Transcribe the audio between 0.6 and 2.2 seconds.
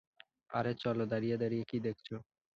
চলো, দাঁড়িয়ে দাঁড়িয়ে কি দেখছো?